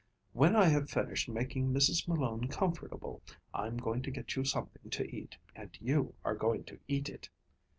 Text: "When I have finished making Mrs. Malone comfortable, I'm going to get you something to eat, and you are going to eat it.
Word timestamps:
"When 0.33 0.55
I 0.55 0.65
have 0.65 0.89
finished 0.89 1.29
making 1.29 1.71
Mrs. 1.71 2.07
Malone 2.07 2.47
comfortable, 2.47 3.21
I'm 3.53 3.77
going 3.77 4.01
to 4.01 4.09
get 4.09 4.35
you 4.35 4.43
something 4.43 4.89
to 4.89 5.03
eat, 5.15 5.37
and 5.55 5.77
you 5.79 6.15
are 6.25 6.33
going 6.33 6.63
to 6.63 6.79
eat 6.87 7.07
it. 7.07 7.29